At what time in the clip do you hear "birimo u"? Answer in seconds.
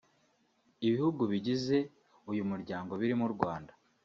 3.01-3.33